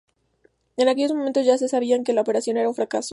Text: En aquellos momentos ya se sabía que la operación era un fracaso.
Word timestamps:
En 0.77 0.87
aquellos 0.89 1.13
momentos 1.13 1.45
ya 1.45 1.59
se 1.59 1.67
sabía 1.69 2.01
que 2.03 2.13
la 2.13 2.21
operación 2.21 2.57
era 2.57 2.67
un 2.69 2.73
fracaso. 2.73 3.09